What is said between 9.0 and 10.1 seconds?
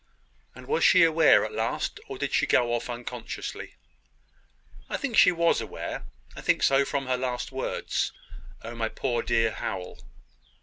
dear Howell!'